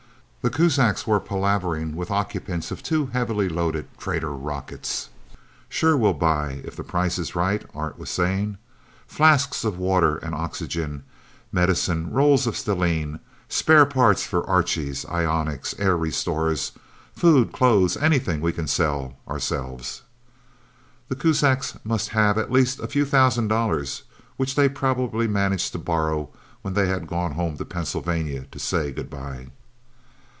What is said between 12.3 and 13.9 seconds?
of stellene. Spare